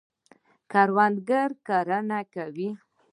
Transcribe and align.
کروندګر 0.71 1.49
کرنه 1.67 2.19
کوي. 2.33 2.69